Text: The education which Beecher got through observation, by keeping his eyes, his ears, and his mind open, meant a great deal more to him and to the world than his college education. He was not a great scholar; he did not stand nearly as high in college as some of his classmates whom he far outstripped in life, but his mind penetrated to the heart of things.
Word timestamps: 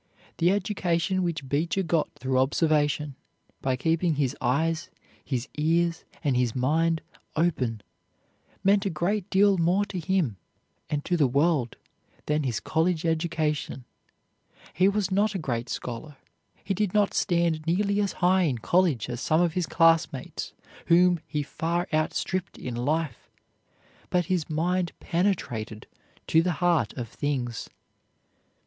The 0.39 0.49
education 0.49 1.21
which 1.21 1.47
Beecher 1.47 1.83
got 1.83 2.09
through 2.15 2.39
observation, 2.39 3.13
by 3.61 3.75
keeping 3.75 4.15
his 4.15 4.35
eyes, 4.41 4.89
his 5.23 5.47
ears, 5.59 6.05
and 6.23 6.35
his 6.35 6.55
mind 6.55 7.03
open, 7.35 7.83
meant 8.63 8.83
a 8.83 8.89
great 8.89 9.29
deal 9.29 9.59
more 9.59 9.85
to 9.85 9.99
him 9.99 10.37
and 10.89 11.05
to 11.05 11.15
the 11.15 11.27
world 11.27 11.75
than 12.25 12.41
his 12.41 12.59
college 12.59 13.05
education. 13.05 13.85
He 14.73 14.87
was 14.87 15.11
not 15.11 15.35
a 15.35 15.37
great 15.37 15.69
scholar; 15.69 16.17
he 16.63 16.73
did 16.73 16.95
not 16.95 17.13
stand 17.13 17.67
nearly 17.67 18.01
as 18.01 18.13
high 18.13 18.41
in 18.41 18.57
college 18.57 19.07
as 19.07 19.21
some 19.21 19.39
of 19.41 19.53
his 19.53 19.67
classmates 19.67 20.53
whom 20.87 21.19
he 21.27 21.43
far 21.43 21.87
outstripped 21.93 22.57
in 22.57 22.73
life, 22.75 23.29
but 24.09 24.25
his 24.25 24.49
mind 24.49 24.93
penetrated 24.99 25.85
to 26.25 26.41
the 26.41 26.53
heart 26.53 26.91
of 26.93 27.07
things. 27.07 27.69